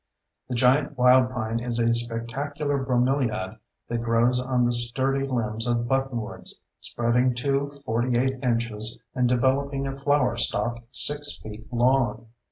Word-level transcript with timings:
The 0.49 0.55
giant 0.55 0.97
wildpine 0.97 1.63
is 1.63 1.77
a 1.77 1.93
spectacular 1.93 2.83
bromeliad 2.83 3.59
that 3.87 4.01
grows 4.01 4.39
on 4.39 4.65
the 4.65 4.71
sturdy 4.73 5.23
limbs 5.25 5.67
of 5.67 5.85
buttonwoods, 5.87 6.55
spreading 6.79 7.35
to 7.35 7.69
48 7.85 8.39
inches 8.41 8.99
and 9.13 9.29
developing 9.29 9.85
a 9.85 9.95
flower 9.99 10.37
stalk 10.37 10.79
6 10.89 11.37
feet 11.43 11.71
long. 11.71 12.29